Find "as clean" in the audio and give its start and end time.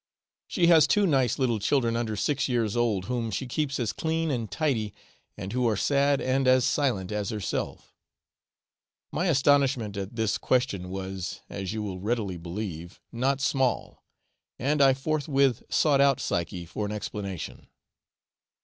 3.79-4.31